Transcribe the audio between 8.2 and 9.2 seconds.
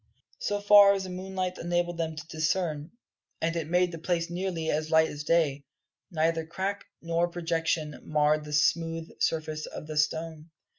the smooth